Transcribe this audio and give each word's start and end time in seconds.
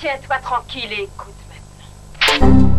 Tiens-toi 0.00 0.36
tranquille 0.44 0.92
et 0.92 1.02
écoute 1.02 1.34
maintenant. 1.50 2.78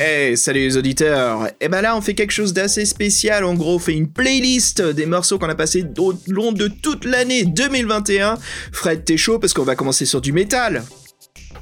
Hey, 0.00 0.36
salut 0.36 0.60
les 0.60 0.76
auditeurs 0.76 1.48
Et 1.60 1.68
ben 1.68 1.82
là, 1.82 1.96
on 1.96 2.00
fait 2.00 2.14
quelque 2.14 2.32
chose 2.32 2.52
d'assez 2.52 2.84
spécial. 2.84 3.44
En 3.44 3.54
gros, 3.54 3.76
on 3.76 3.78
fait 3.78 3.94
une 3.94 4.08
playlist 4.08 4.82
des 4.82 5.06
morceaux 5.06 5.38
qu'on 5.38 5.48
a 5.48 5.54
passés 5.54 5.84
au 5.98 6.14
long 6.26 6.50
de 6.50 6.66
toute 6.66 7.04
l'année 7.04 7.44
2021. 7.44 8.38
Fred, 8.72 9.04
t'es 9.04 9.16
chaud 9.16 9.38
parce 9.38 9.54
qu'on 9.54 9.62
va 9.62 9.76
commencer 9.76 10.04
sur 10.04 10.20
du 10.20 10.32
métal. 10.32 10.82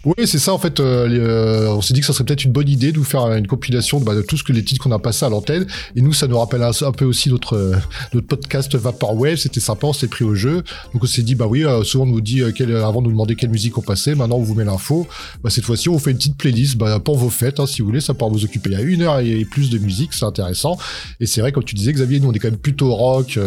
Oui, 0.04 0.26
c'est 0.26 0.38
ça 0.38 0.52
en 0.52 0.58
fait. 0.58 0.80
Euh, 0.80 1.08
euh, 1.08 1.68
on 1.68 1.80
s'est 1.80 1.94
dit 1.94 2.00
que 2.00 2.06
ça 2.06 2.12
serait 2.12 2.24
peut-être 2.24 2.44
une 2.44 2.52
bonne 2.52 2.68
idée 2.68 2.92
de 2.92 2.98
vous 2.98 3.04
faire 3.04 3.32
une 3.32 3.46
compilation 3.46 4.00
de, 4.00 4.04
bah, 4.04 4.14
de 4.14 4.20
tout 4.20 4.36
ce 4.36 4.44
que 4.44 4.52
les 4.52 4.62
titres 4.62 4.82
qu'on 4.82 4.92
a 4.92 4.98
passés 4.98 5.24
à 5.24 5.30
l'antenne. 5.30 5.66
Et 5.96 6.02
nous, 6.02 6.12
ça 6.12 6.26
nous 6.26 6.38
rappelle 6.38 6.62
un, 6.62 6.92
peu 6.92 7.06
aussi 7.06 7.30
notre 7.30 7.56
euh, 7.56 7.76
notre 8.12 8.26
podcast 8.26 8.74
Vaporwave. 8.74 9.36
C'était 9.36 9.60
sympa, 9.60 9.86
on 9.86 9.92
s'est 9.94 10.08
pris 10.08 10.24
au 10.24 10.34
jeu. 10.34 10.62
Donc 10.92 11.04
on 11.04 11.06
s'est 11.06 11.22
dit 11.22 11.34
bah 11.34 11.46
oui, 11.48 11.64
euh, 11.64 11.82
souvent 11.84 12.04
on 12.04 12.08
nous 12.08 12.20
dit 12.20 12.42
quelle, 12.54 12.76
avant 12.76 13.00
de 13.00 13.06
nous 13.06 13.12
demander 13.12 13.34
quelle 13.34 13.48
musique 13.48 13.78
on 13.78 13.82
passait. 13.82 14.14
Maintenant 14.14 14.36
on 14.36 14.42
vous 14.42 14.54
met 14.54 14.64
l'info. 14.64 15.06
Bah, 15.42 15.48
cette 15.48 15.64
fois-ci, 15.64 15.88
on 15.88 15.94
vous 15.94 15.98
fait 15.98 16.10
une 16.10 16.18
petite 16.18 16.36
playlist 16.36 16.76
bah, 16.76 17.00
pour 17.00 17.16
vos 17.16 17.30
fêtes, 17.30 17.58
hein, 17.58 17.66
si 17.66 17.80
vous 17.80 17.88
voulez. 17.88 18.02
Ça 18.02 18.12
pourra 18.12 18.30
vous 18.30 18.44
occuper. 18.44 18.70
Il 18.70 18.78
y 18.78 18.80
a 18.80 18.82
une 18.82 19.02
heure 19.02 19.20
et 19.20 19.46
plus 19.46 19.70
de 19.70 19.78
musique, 19.78 20.12
c'est 20.12 20.26
intéressant. 20.26 20.76
Et 21.18 21.26
c'est 21.26 21.40
vrai, 21.40 21.50
comme 21.50 21.64
tu 21.64 21.74
disais, 21.74 21.92
Xavier, 21.92 22.20
nous 22.20 22.28
on 22.28 22.32
est 22.32 22.38
quand 22.38 22.50
même 22.50 22.58
plutôt 22.58 22.94
rock, 22.94 23.38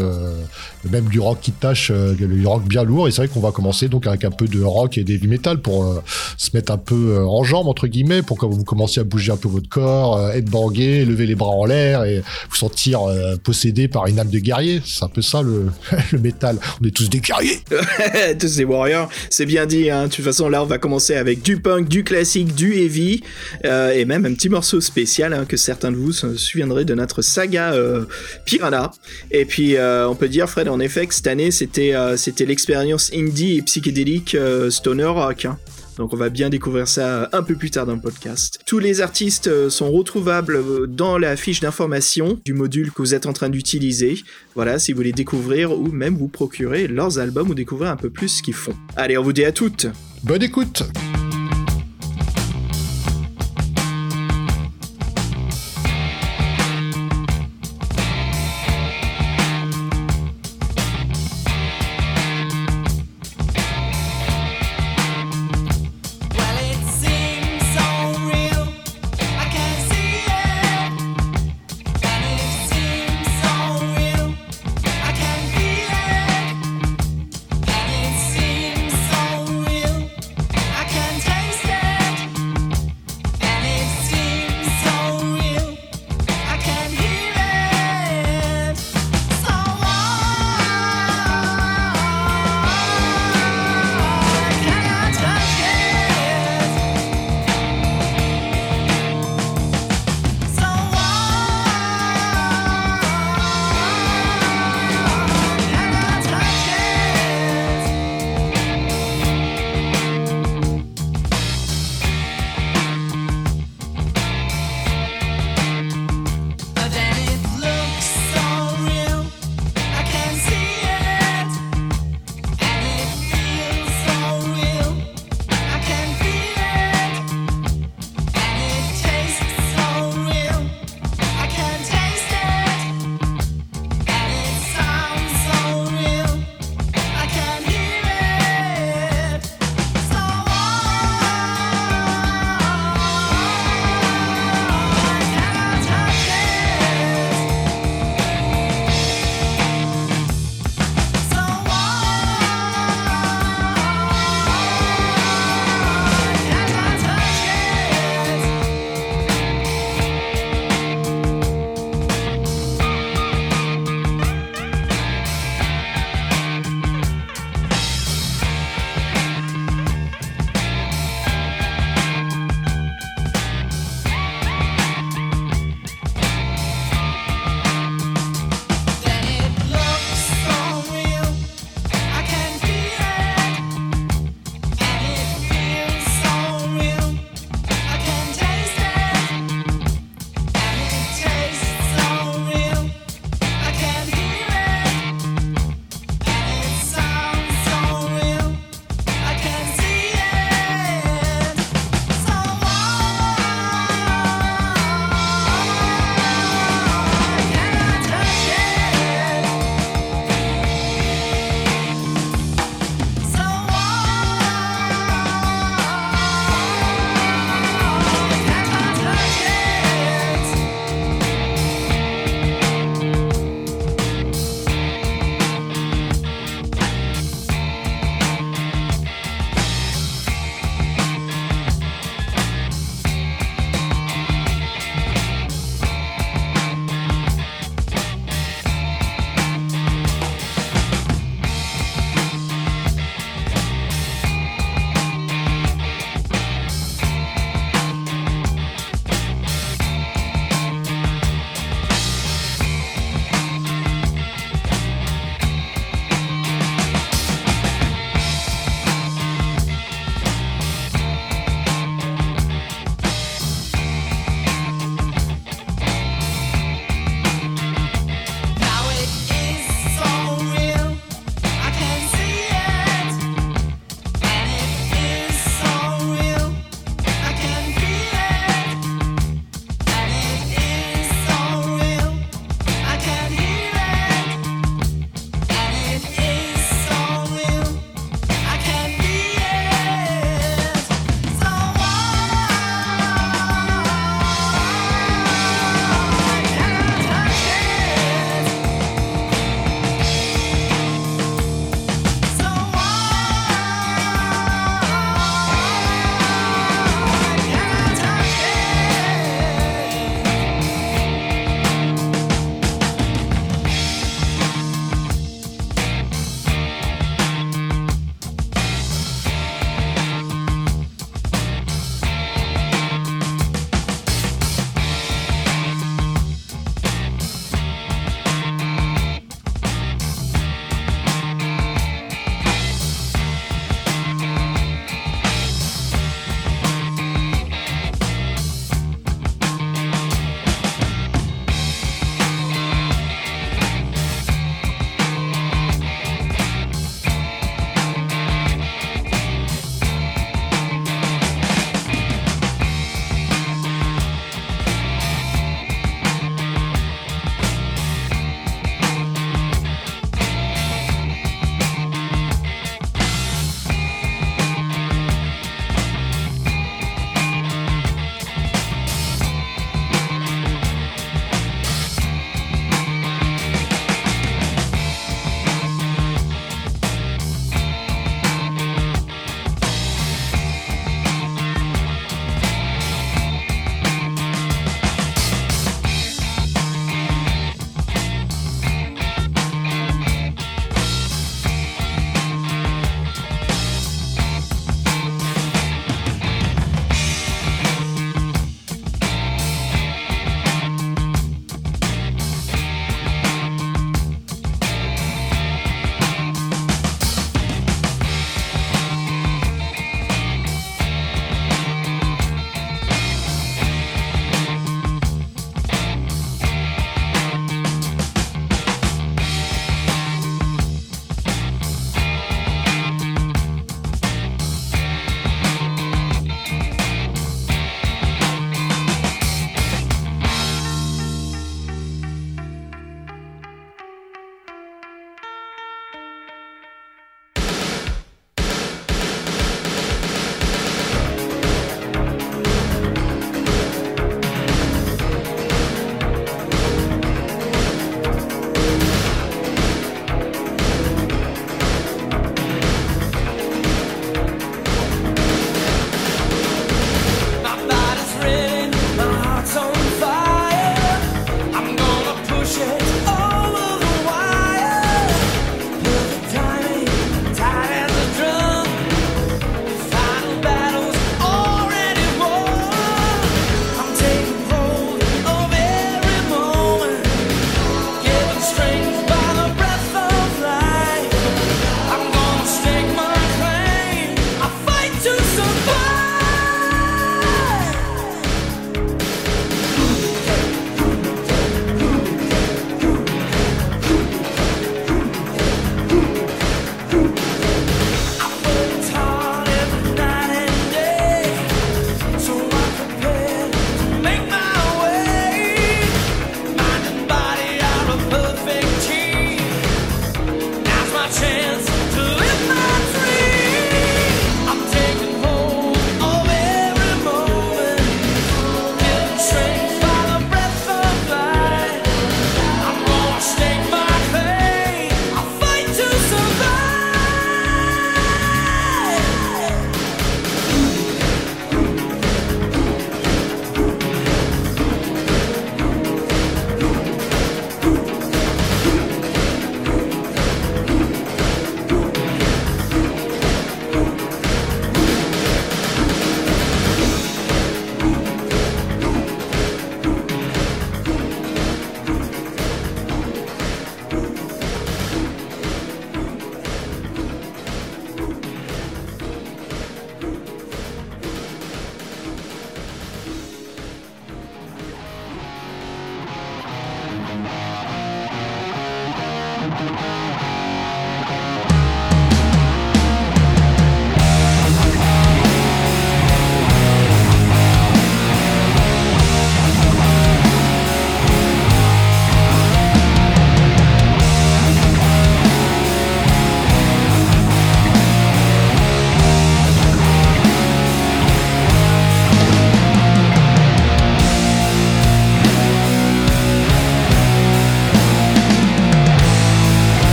même 0.90 1.06
du 1.10 1.20
rock 1.20 1.40
qui 1.40 1.52
tâche, 1.52 1.92
du 1.92 2.48
rock 2.48 2.68
bien 2.68 2.84
lourd. 2.84 3.08
Et 3.08 3.12
c'est 3.12 3.22
vrai 3.22 3.28
qu'on 3.28 3.42
va 3.42 3.52
commencer 3.52 3.90
donc 3.90 4.08
avec 4.08 4.26
un 4.26 4.32
peu 4.32 4.48
de 4.48 4.64
rock 4.64 4.98
et 4.98 5.04
d'heavy 5.04 5.28
metal 5.28 5.62
pour 5.62 6.02
se 6.48 6.56
mettre 6.56 6.72
un 6.72 6.78
peu 6.78 7.18
en 7.26 7.44
jambes 7.44 7.68
entre 7.68 7.88
guillemets 7.88 8.22
pour 8.22 8.38
que 8.38 8.46
vous 8.46 8.64
commenciez 8.64 9.02
à 9.02 9.04
bouger 9.04 9.32
un 9.32 9.38
peu 9.38 9.48
votre 9.48 9.70
corps, 9.70 10.18
euh, 10.18 10.32
être 10.32 10.50
bangué, 10.50 11.06
lever 11.06 11.26
les 11.26 11.36
bras 11.36 11.50
en 11.50 11.66
l'air 11.66 12.04
et 12.04 12.24
vous 12.50 12.56
sentir 12.56 13.02
euh, 13.04 13.36
possédé 13.38 13.88
par 13.88 14.08
une 14.08 14.20
âme 14.20 14.30
de 14.30 14.40
guerrier. 14.40 14.82
C'est 14.86 15.04
un 15.04 15.10
peu 15.10 15.22
ça 15.22 15.42
le, 15.42 15.72
métal. 16.20 16.58
On 16.82 16.86
est 16.86 16.96
tous 16.96 17.10
des 17.10 17.20
guerriers. 17.20 17.60
tous 18.40 18.56
des 18.56 18.66
warriors. 18.66 19.10
C'est 19.30 19.46
bien 19.46 19.66
dit. 19.66 19.90
Hein. 19.90 20.08
De 20.08 20.14
toute 20.14 20.24
façon, 20.24 20.50
là, 20.50 20.64
on 20.64 20.66
va 20.66 20.78
commencer 20.78 21.16
avec 21.16 21.42
du 21.42 21.60
punk, 21.60 21.88
du 21.88 22.04
classique, 22.04 22.56
du 22.56 22.76
heavy 22.76 23.24
euh, 23.66 23.92
et 23.92 24.06
même 24.06 24.26
un 24.26 24.34
petit 24.34 24.50
morceau 24.50 24.82
spécial 24.82 25.34
hein, 25.34 25.46
que 25.46 25.58
certains 25.58 25.92
de 25.92 25.98
vous 25.98 26.12
se 26.12 26.36
souviendraient 26.36 26.86
de 26.86 26.94
notre 26.94 27.22
saga 27.22 27.74
Piranha. 28.46 28.92
Et 29.32 29.46
puis, 29.46 29.76
on 29.80 30.16
peut 30.16 30.30
dire, 30.30 30.50
Fred, 30.50 30.70
en 30.70 30.80
effet, 30.80 31.08
que 31.08 31.14
cette 31.14 31.28
année, 31.28 31.52
c'était 31.52 31.94
c'était 32.16 32.46
l'expérience 32.46 33.12
indie 33.14 33.58
et 33.58 33.62
psychédélique 33.62 34.38
stoner 34.70 35.06
rock. 35.06 35.46
Hein. 35.46 35.58
Donc 35.98 36.14
on 36.14 36.18
va 36.18 36.30
bien 36.30 36.50
découvrir 36.50 36.88
ça 36.88 37.30
un 37.34 37.44
peu 37.44 37.56
plus 37.56 37.72
tard 37.72 37.86
dans 37.86 37.96
le 37.96 38.02
podcast. 38.02 38.60
Tous 38.66 38.80
les 38.80 39.02
artistes 39.02 39.48
euh, 39.48 39.70
sont 39.70 39.92
retrouvables 39.92 40.56
euh, 40.56 40.88
dans 40.88 41.18
la 41.18 41.36
fiche 41.36 41.60
d'information 41.60 42.40
du 42.46 42.54
module 42.54 42.92
que 42.92 43.02
vous 43.02 43.14
êtes 43.14 43.26
en 43.26 43.34
train 43.34 43.50
d'utiliser. 43.50 44.20
Voilà, 44.56 44.80
si 44.80 44.92
vous 44.92 44.98
voulez 44.98 45.12
découvrir 45.12 45.72
ou 45.72 45.88
même 45.92 46.16
vous 46.16 46.28
procurer 46.28 46.88
leurs 46.88 47.20
albums 47.20 47.50
ou 47.50 47.56
découvrir 47.56 47.92
un 47.92 47.98
peu 47.98 48.10
plus 48.10 48.30
ce 48.30 48.44
qu'ils 48.44 48.54
font. 48.54 48.76
Allez, 48.96 49.18
on 49.18 49.24
vous 49.24 49.34
dit 49.34 49.46
à 49.46 49.52
toutes. 49.52 49.88
Bonne 50.24 50.44
écoute. 50.44 50.84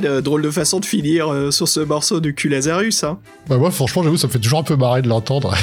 Drôle 0.00 0.42
de 0.42 0.50
façon 0.50 0.80
de 0.80 0.84
finir 0.84 1.32
euh, 1.32 1.50
sur 1.50 1.68
ce 1.68 1.80
morceau 1.80 2.20
de 2.20 2.30
cul 2.30 2.48
Lazarus. 2.48 3.04
Hein. 3.04 3.18
Bah 3.48 3.56
moi, 3.58 3.70
franchement, 3.70 4.02
j'avoue, 4.02 4.16
ça 4.16 4.26
me 4.26 4.32
fait 4.32 4.38
toujours 4.38 4.58
un 4.58 4.64
peu 4.64 4.76
marrer 4.76 5.02
de 5.02 5.08
l'entendre. 5.08 5.54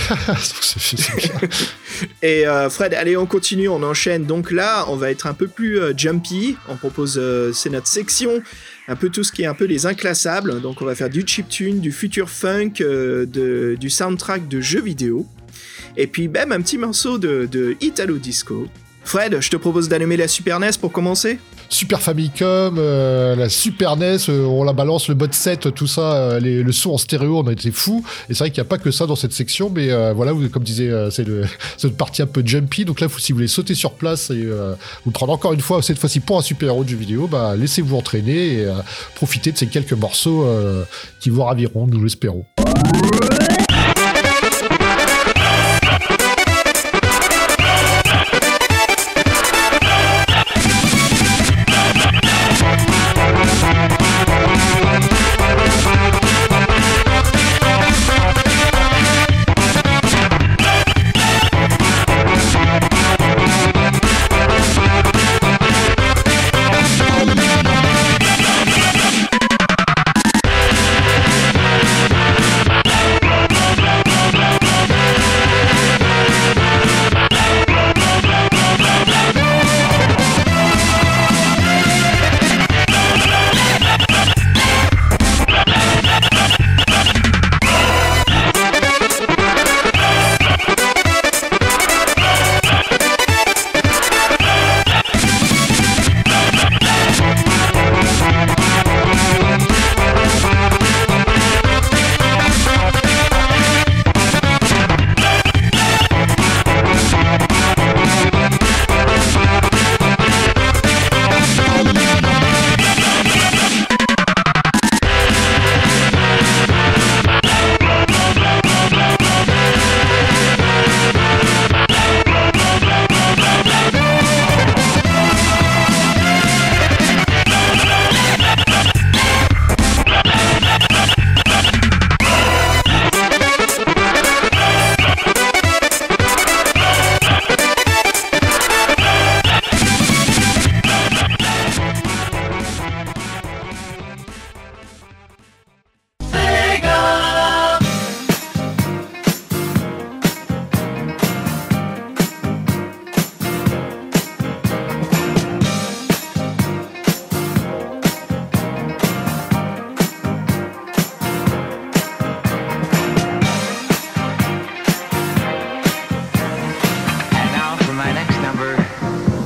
Et 2.22 2.48
euh, 2.48 2.70
Fred, 2.70 2.94
allez, 2.94 3.18
on 3.18 3.26
continue, 3.26 3.68
on 3.68 3.84
enchaîne. 3.84 4.26
Donc 4.26 4.52
là, 4.52 4.86
on 4.90 4.96
va 4.96 5.12
être 5.12 5.28
un 5.28 5.34
peu 5.34 5.48
plus 5.48 5.80
euh, 5.80 5.94
jumpy. 5.96 6.58
On 6.70 6.76
propose, 6.76 7.22
c'est 7.54 7.70
notre 7.70 7.88
section, 7.88 8.42
un 8.88 8.96
peu 8.96 9.10
tout 9.10 9.24
ce 9.24 9.32
qui 9.32 9.44
est 9.44 9.48
un 9.48 9.54
peu 9.54 9.66
les 9.66 9.86
inclassables. 9.86 10.62
Donc 10.62 10.82
on 10.82 10.86
va 10.86 10.96
faire 10.96 11.10
du 11.10 11.24
chiptune, 11.26 11.80
du 11.80 11.92
future 11.92 12.30
funk, 12.30 12.74
de, 12.80 13.78
du 13.80 13.90
soundtrack 13.90 14.48
de 14.48 14.62
jeux 14.62 14.82
vidéo. 14.82 15.26
Et 15.98 16.08
puis 16.08 16.28
même 16.28 16.52
un 16.52 16.62
petit 16.62 16.78
morceau 16.78 17.18
de, 17.18 17.48
de 17.52 17.76
Italo 17.82 18.18
Disco. 18.18 18.68
Fred, 19.04 19.40
je 19.42 19.50
te 19.50 19.58
propose 19.58 19.90
d'allumer 19.90 20.18
la 20.18 20.28
Super 20.28 20.60
NES 20.60 20.72
pour 20.80 20.92
commencer. 20.92 21.38
Super 21.74 22.02
Famicom, 22.02 22.76
euh, 22.78 23.36
la 23.36 23.50
Super 23.50 23.98
NES, 23.98 24.18
euh, 24.30 24.46
on 24.46 24.64
la 24.64 24.74
balance, 24.74 25.08
le 25.08 25.16
mode 25.16 25.34
7, 25.34 25.74
tout 25.74 25.88
ça, 25.88 26.14
euh, 26.14 26.40
le 26.40 26.72
son 26.72 26.92
en 26.92 26.98
stéréo, 27.00 27.40
on 27.40 27.48
a 27.48 27.52
été 27.52 27.72
fou. 27.72 28.06
Et 28.30 28.36
c'est 28.36 28.40
vrai 28.40 28.52
qu'il 28.52 28.62
n'y 28.62 28.68
a 28.68 28.70
pas 28.70 28.78
que 28.78 28.92
ça 28.92 29.08
dans 29.08 29.16
cette 29.16 29.34
section, 29.34 29.72
mais 29.74 29.90
euh, 29.90 30.14
voilà, 30.14 30.34
vous, 30.34 30.48
comme 30.50 30.64
disait, 30.64 30.92
c'est 31.10 31.26
une 31.26 31.92
partie 31.98 32.22
un 32.22 32.28
peu 32.28 32.44
jumpy. 32.46 32.86
Donc 32.86 33.02
là, 33.02 33.08
si 33.18 33.32
vous 33.32 33.38
voulez 33.38 33.48
sauter 33.48 33.74
sur 33.74 33.94
place 33.94 34.30
et 34.30 34.48
vous 35.04 35.12
prendre 35.12 35.34
encore 35.34 35.54
une 35.54 35.62
fois, 35.62 35.82
cette 35.82 35.98
fois-ci 35.98 36.20
pour 36.20 36.38
un 36.38 36.44
super 36.44 36.70
héros 36.70 36.84
de 36.84 36.90
jeu 36.90 36.98
vidéo, 36.98 37.28
bah, 37.28 37.56
laissez-vous 37.56 37.96
entraîner 37.98 38.60
et 38.60 38.68
profitez 39.16 39.52
de 39.52 39.58
ces 39.58 39.68
quelques 39.68 39.94
morceaux 39.94 40.46
qui 41.20 41.32
vous 41.32 41.44
raviront, 41.44 41.88
nous 41.88 42.04
l'espérons. 42.04 42.46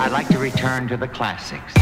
I'd 0.07 0.13
like 0.13 0.29
to 0.29 0.39
return 0.39 0.87
to 0.87 0.95
the 0.95 1.05
classics. 1.05 1.73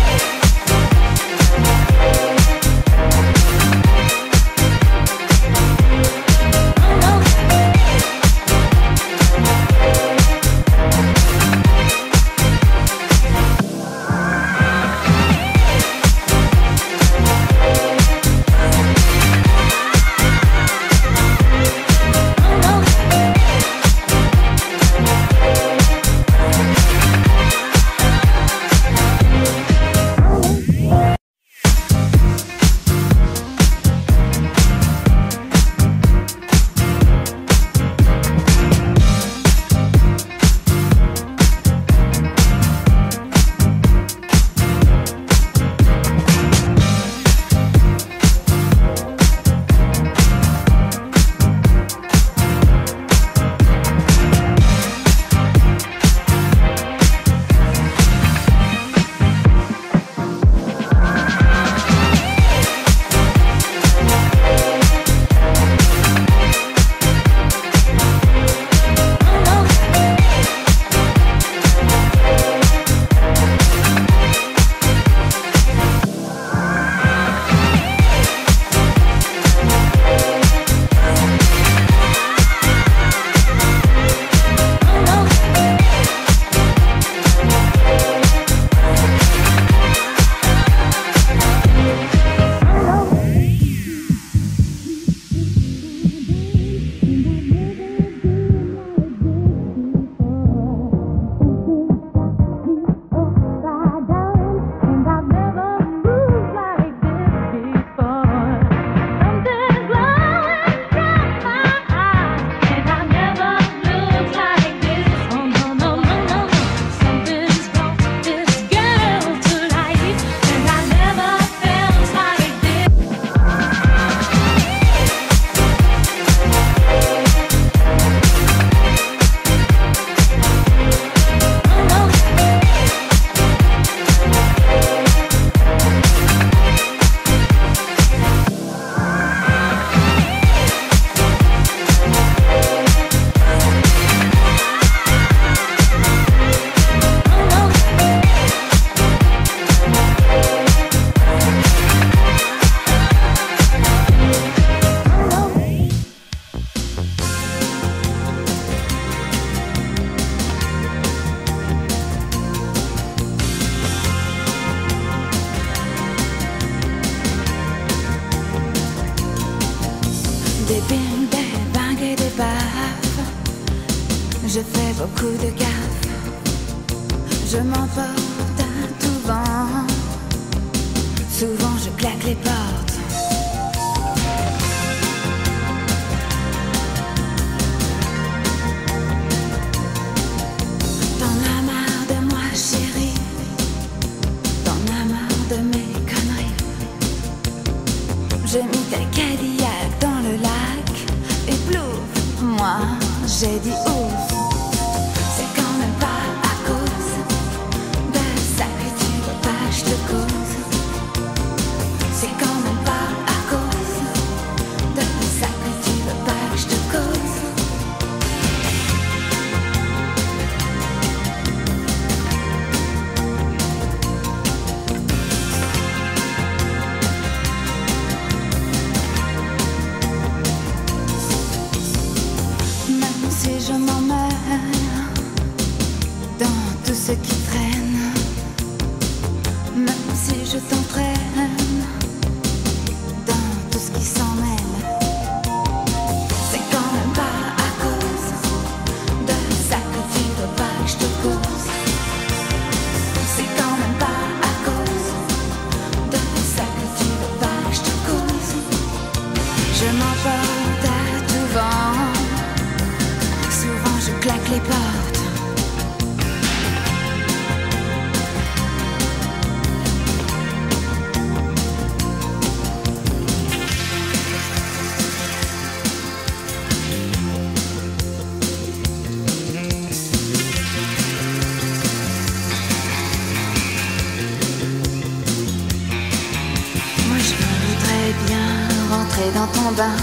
bain, 289.75 289.95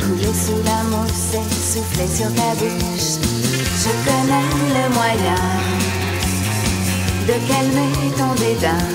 couler 0.00 0.34
sous 0.34 0.62
la 0.64 0.82
mousse 0.90 1.34
et 1.34 1.54
souffler 1.54 2.08
sur 2.08 2.32
ta 2.34 2.54
bouche. 2.58 3.18
Je 3.82 3.90
connais 4.04 4.48
le 4.76 4.94
moyen 4.94 5.40
de 7.26 7.34
calmer 7.48 7.92
ton 8.16 8.34
dédain. 8.34 8.93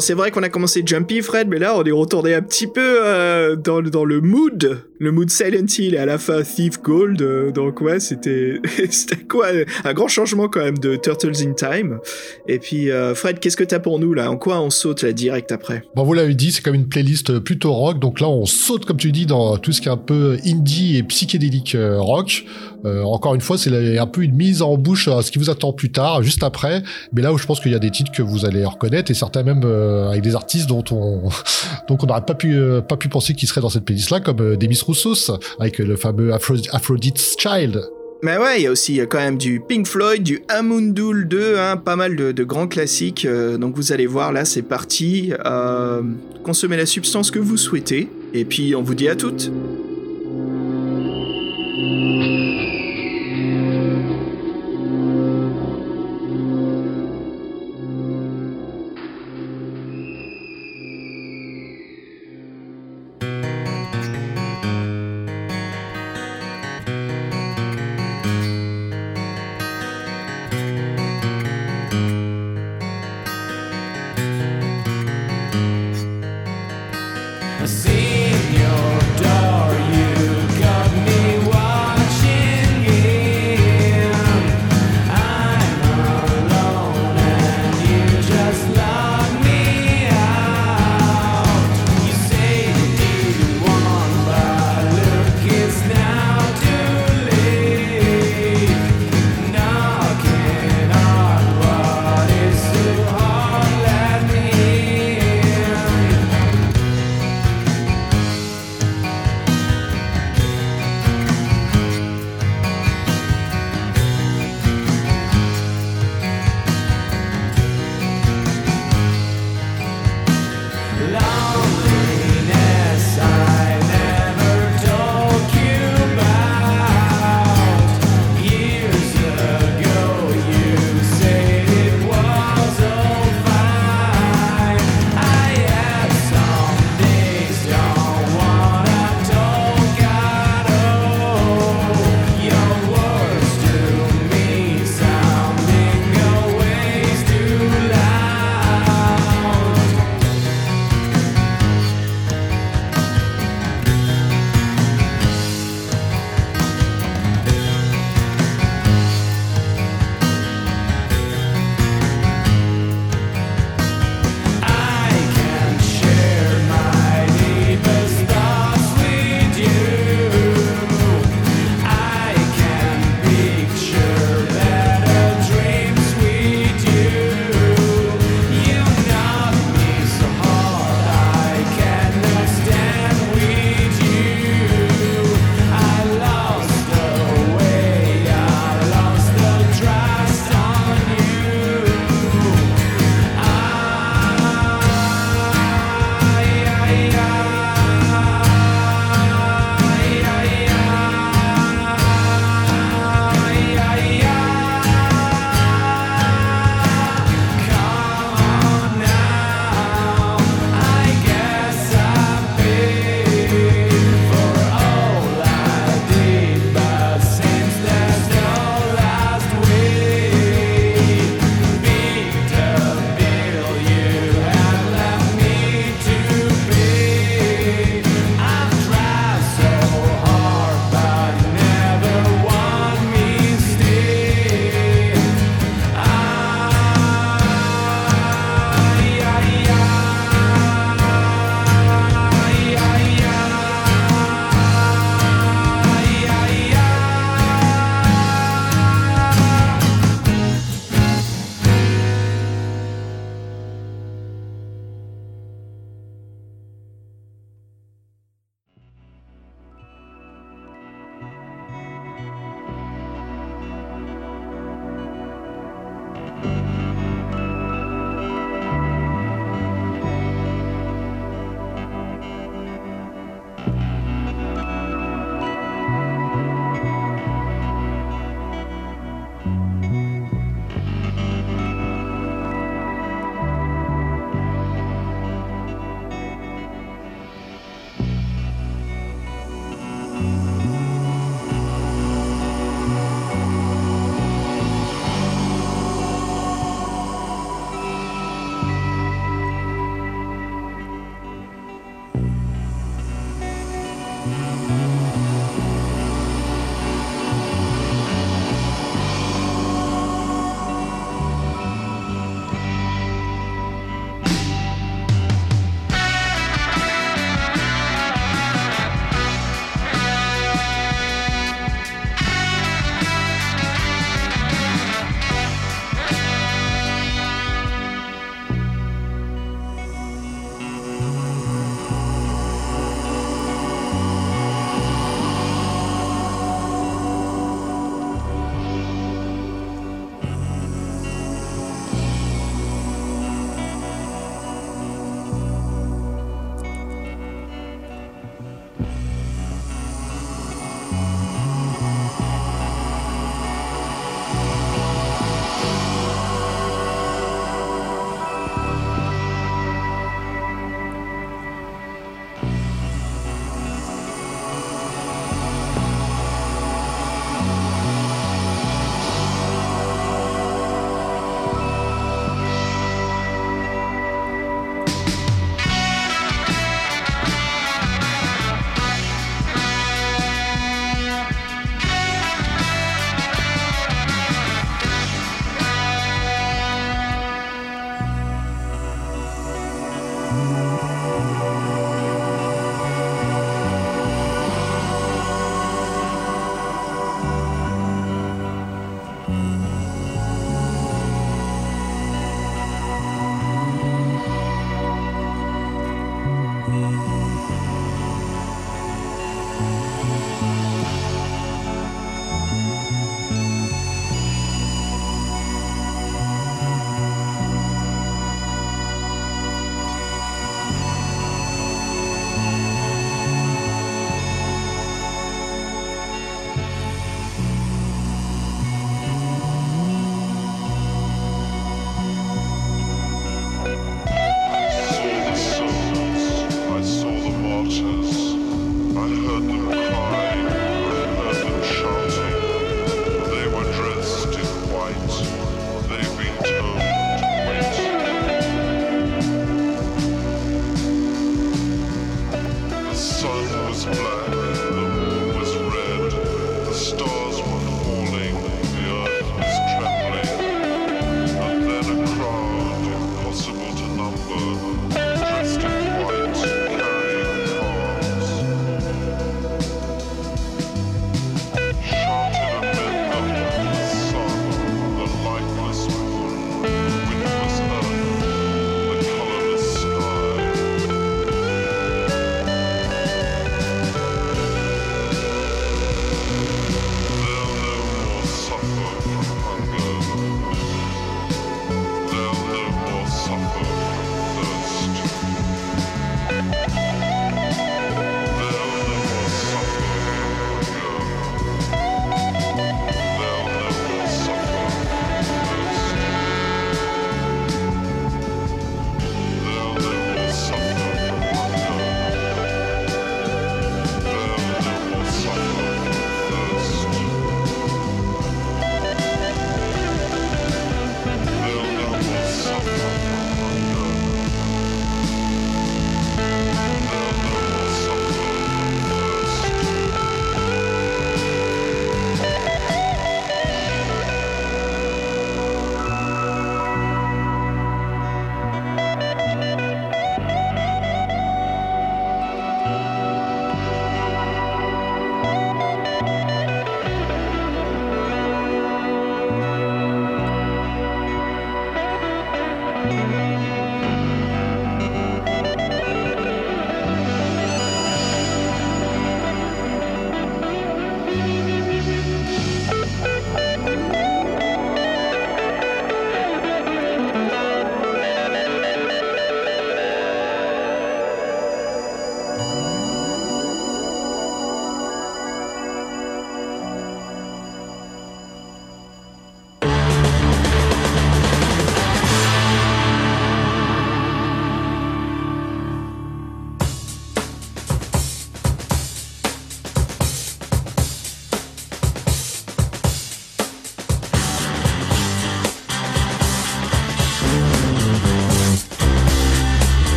C'est 0.00 0.14
vrai 0.14 0.30
qu'on 0.30 0.42
a 0.42 0.48
commencé 0.48 0.82
Jumpy, 0.84 1.20
Fred, 1.22 1.48
mais 1.48 1.58
là, 1.58 1.76
on 1.76 1.84
est 1.84 1.90
retourné 1.92 2.34
un 2.34 2.42
petit 2.42 2.66
peu 2.66 2.98
euh, 3.04 3.56
dans, 3.56 3.80
le- 3.80 3.90
dans 3.90 4.04
le 4.04 4.20
mood, 4.20 4.82
le 4.98 5.12
mood 5.12 5.30
Silent 5.30 5.66
Hill 5.78 5.94
et 5.94 5.98
à 5.98 6.06
la 6.06 6.18
fin 6.18 6.42
Thief 6.42 6.80
Gold. 6.82 7.20
euh, 7.22 7.50
donc 7.52 7.80
ouais, 7.80 8.00
c'était 8.00 8.60
c'était 8.90 9.16
quoi 9.24 9.48
Un 9.84 9.92
grand 9.94 10.08
changement 10.08 10.48
quand 10.48 10.60
même 10.60 10.78
de 10.78 10.96
Turtles 10.96 11.32
in 11.46 11.52
Time. 11.52 11.98
Et 12.48 12.58
puis 12.58 12.90
euh, 12.90 13.14
Fred, 13.14 13.38
qu'est-ce 13.40 13.56
que 13.56 13.64
t'as 13.64 13.78
pour 13.78 13.98
nous 13.98 14.14
là? 14.14 14.30
En 14.30 14.36
quoi 14.36 14.60
on 14.60 14.70
saute 14.70 15.02
là 15.02 15.12
direct 15.12 15.52
après? 15.52 15.82
Bon, 15.94 16.04
vous 16.04 16.14
l'avez 16.14 16.34
dit, 16.34 16.52
c'est 16.52 16.62
comme 16.62 16.74
une 16.74 16.88
playlist 16.88 17.38
plutôt 17.40 17.72
rock. 17.72 17.98
Donc 17.98 18.20
là, 18.20 18.28
on 18.28 18.46
saute, 18.46 18.84
comme 18.86 18.96
tu 18.96 19.12
dis, 19.12 19.26
dans 19.26 19.56
tout 19.58 19.72
ce 19.72 19.80
qui 19.80 19.88
est 19.88 19.92
un 19.92 19.96
peu 19.96 20.36
indie 20.46 20.96
et 20.98 21.02
psychédélique 21.02 21.74
euh, 21.74 21.98
rock. 22.00 22.44
Euh, 22.84 23.02
encore 23.02 23.34
une 23.34 23.40
fois, 23.40 23.58
c'est 23.58 23.98
un 23.98 24.06
peu 24.06 24.22
une 24.22 24.34
mise 24.34 24.62
en 24.62 24.76
bouche 24.76 25.08
à 25.08 25.22
ce 25.22 25.30
qui 25.30 25.38
vous 25.38 25.50
attend 25.50 25.72
plus 25.72 25.92
tard, 25.92 26.22
juste 26.22 26.42
après. 26.42 26.82
Mais 27.12 27.22
là 27.22 27.32
où 27.32 27.38
je 27.38 27.46
pense 27.46 27.60
qu'il 27.60 27.72
y 27.72 27.74
a 27.74 27.78
des 27.78 27.90
titres 27.90 28.12
que 28.12 28.22
vous 28.22 28.44
allez 28.44 28.64
reconnaître 28.64 29.10
et 29.10 29.14
certains 29.14 29.42
même 29.42 29.62
euh, 29.64 30.08
avec 30.08 30.22
des 30.22 30.34
artistes 30.34 30.68
dont 30.68 30.84
on 30.90 31.28
donc 31.88 32.02
on 32.02 32.06
n'aurait 32.06 32.24
pas 32.24 32.34
pu 32.34 32.54
euh, 32.56 32.80
pas 32.80 32.96
pu 32.96 33.08
penser 33.08 33.34
qu'ils 33.34 33.48
seraient 33.48 33.60
dans 33.60 33.70
cette 33.70 33.84
playlist-là, 33.84 34.20
comme 34.20 34.40
euh, 34.40 34.56
Demis 34.56 34.80
Roussos 34.84 35.30
avec 35.58 35.78
le 35.78 35.96
fameux 35.96 36.32
Aphro 36.32 36.54
Aphrodite's 36.72 37.36
Child. 37.38 37.82
Mais 38.22 38.36
ouais, 38.36 38.58
il 38.58 38.64
y 38.64 38.66
a 38.66 38.70
aussi 38.70 39.00
quand 39.08 39.18
même 39.18 39.38
du 39.38 39.62
Pink 39.66 39.86
Floyd, 39.86 40.22
du 40.22 40.42
Amundoul 40.48 41.26
2, 41.26 41.56
hein, 41.56 41.78
pas 41.78 41.96
mal 41.96 42.16
de, 42.16 42.44
grands 42.44 42.68
classiques. 42.68 43.26
donc 43.58 43.76
vous 43.76 43.92
allez 43.92 44.06
voir, 44.06 44.30
là 44.30 44.44
c'est 44.44 44.60
parti. 44.60 45.32
Consommez 46.42 46.76
la 46.76 46.84
substance 46.84 47.30
que 47.30 47.38
vous 47.38 47.56
souhaitez. 47.56 48.10
Et 48.34 48.44
puis 48.44 48.74
on 48.74 48.82
vous 48.82 48.94
dit 48.94 49.08
à 49.08 49.16
toutes. 49.16 49.50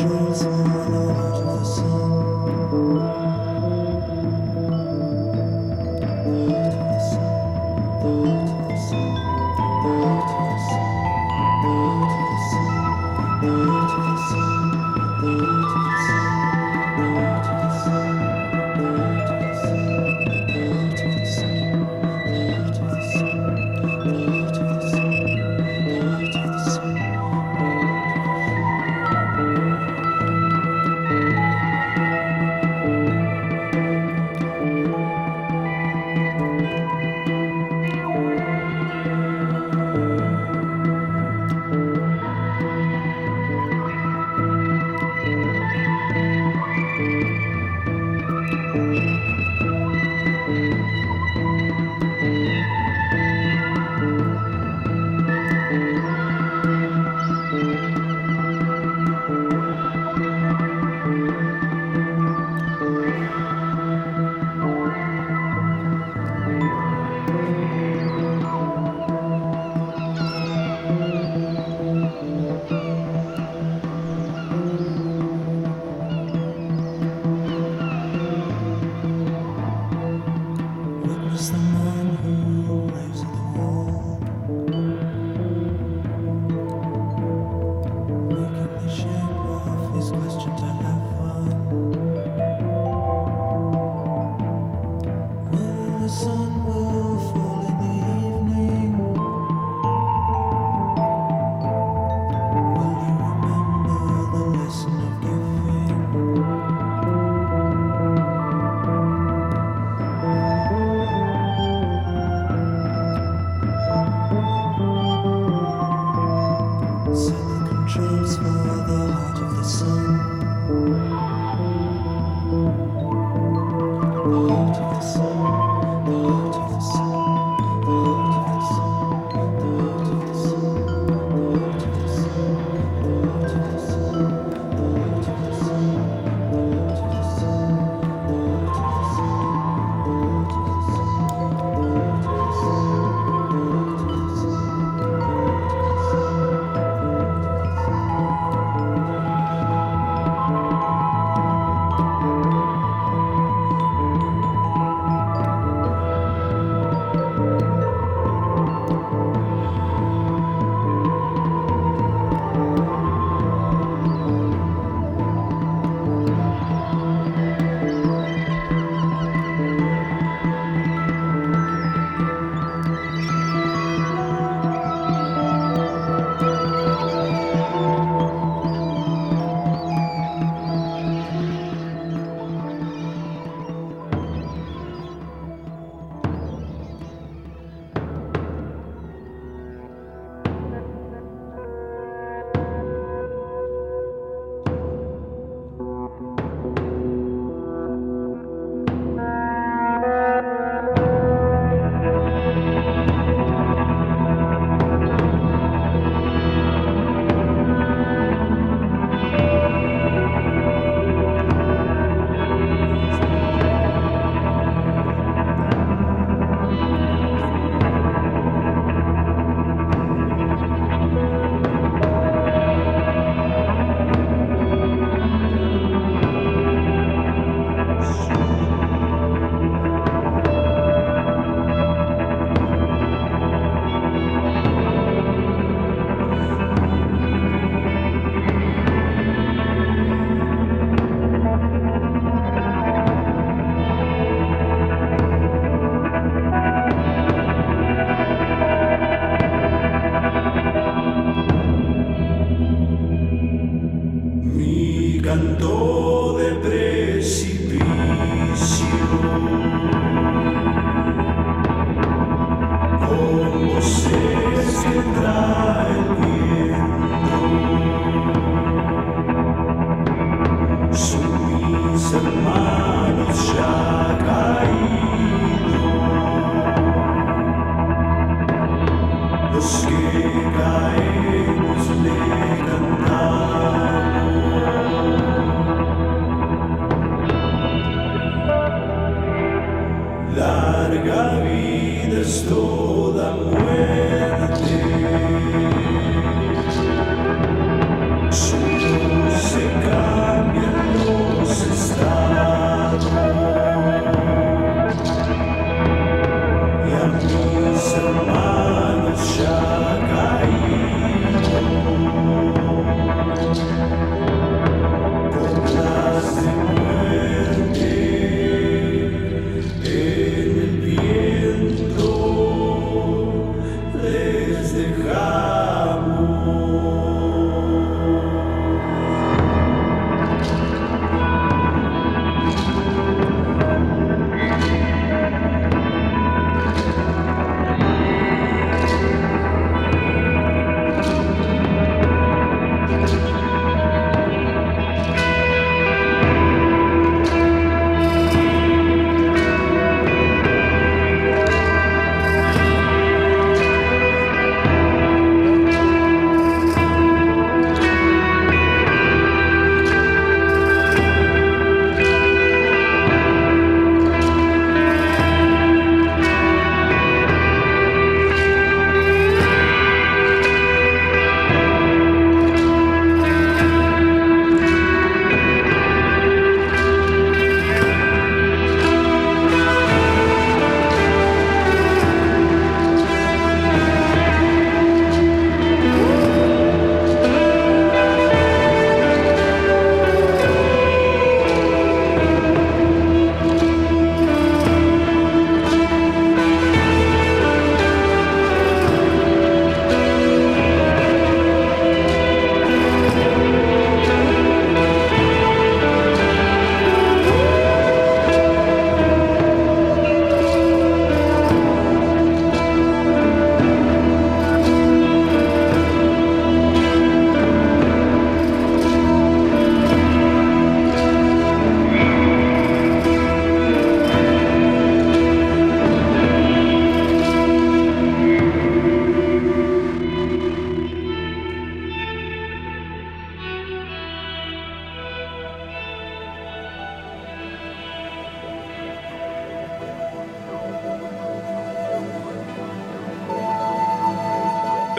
dreams 0.00 1.29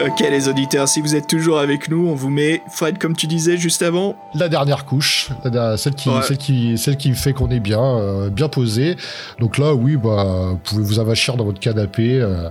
Ok 0.04 0.20
les 0.30 0.48
auditeurs, 0.48 0.88
si 0.88 1.00
vous 1.00 1.14
êtes 1.14 1.28
toujours 1.28 1.58
avec 1.58 1.88
nous, 1.88 2.08
on 2.08 2.14
vous 2.14 2.30
met, 2.30 2.62
Fred, 2.72 2.98
comme 2.98 3.14
tu 3.14 3.26
disais 3.28 3.56
juste 3.56 3.82
avant, 3.82 4.16
La 4.34 4.48
dernière 4.48 4.84
couche, 4.84 5.30
la 5.44 5.76
celle 5.76 5.94
qui, 5.94 6.08
Ouais. 6.08 6.22
celle 6.22 6.38
qui, 6.38 6.76
celle 6.76 6.96
qui 6.96 7.12
fait 7.14 7.32
qu'on 7.32 7.50
est 7.50 7.60
bien, 7.60 7.80
euh, 7.82 8.28
bien 8.28 8.48
posé. 8.48 8.96
Donc 9.38 9.58
là, 9.58 9.74
oui, 9.74 9.96
bah, 9.96 10.48
vous 10.50 10.56
pouvez 10.64 10.82
vous 10.82 10.98
avachir 10.98 11.36
dans 11.36 11.44
votre 11.44 11.60
canapé, 11.60 12.20
euh, 12.20 12.48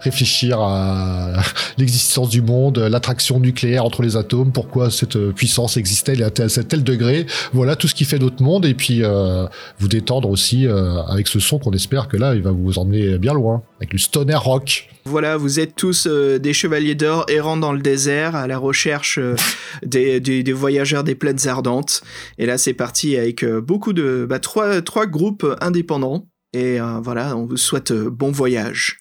réfléchir 0.00 0.60
à 0.60 1.32
l'existence 1.78 2.28
du 2.28 2.40
monde, 2.42 2.78
l'attraction 2.78 3.40
nucléaire 3.40 3.84
entre 3.84 4.02
les 4.02 4.16
atomes, 4.16 4.52
pourquoi 4.52 4.90
cette 4.90 5.16
euh, 5.16 5.32
puissance 5.32 5.76
existait 5.76 6.22
à 6.22 6.30
tel, 6.30 6.46
à 6.56 6.62
tel 6.62 6.84
degré. 6.84 7.26
Voilà 7.52 7.74
tout 7.74 7.88
ce 7.88 7.94
qui 7.94 8.04
fait 8.04 8.18
notre 8.18 8.42
monde, 8.42 8.64
et 8.64 8.74
puis 8.74 9.02
euh, 9.02 9.46
vous 9.80 9.88
détendre 9.88 10.28
aussi 10.30 10.66
euh, 10.66 11.02
avec 11.04 11.26
ce 11.26 11.40
son 11.40 11.58
qu'on 11.58 11.72
espère 11.72 12.06
que 12.06 12.16
là, 12.16 12.34
il 12.36 12.42
va 12.42 12.52
vous 12.52 12.78
emmener 12.78 13.18
bien 13.18 13.34
loin, 13.34 13.62
avec 13.82 13.92
le 13.92 13.98
stoner 13.98 14.36
rock. 14.36 14.88
Voilà, 15.04 15.36
vous 15.36 15.58
êtes 15.58 15.74
tous 15.74 16.06
euh, 16.06 16.38
des 16.38 16.52
chevaliers 16.52 16.94
d'or 16.94 17.24
errant 17.28 17.56
dans 17.56 17.72
le 17.72 17.80
désert 17.80 18.36
à 18.36 18.46
la 18.46 18.56
recherche 18.56 19.18
euh, 19.18 19.34
des, 19.84 20.20
des- 20.20 20.52
voyageurs 20.52 21.02
des 21.02 21.16
plaines 21.16 21.48
ardentes. 21.48 22.02
Et 22.38 22.46
là, 22.46 22.58
c'est 22.58 22.74
parti 22.74 23.16
avec 23.16 23.42
euh, 23.42 23.60
beaucoup 23.60 23.92
de 23.92 24.24
bah, 24.28 24.38
trois, 24.38 24.80
trois 24.82 25.06
groupes 25.06 25.44
indépendants. 25.60 26.26
Et 26.54 26.78
voilà, 27.02 27.34
on 27.34 27.46
vous 27.46 27.56
souhaite 27.56 27.94
bon 27.94 28.30
voyage. 28.30 28.98